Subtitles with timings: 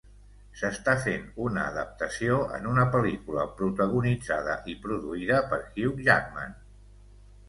[0.59, 6.57] S'està fent una adaptació en una pel·lícula protagonitzada i produïda per Hugh Jackman.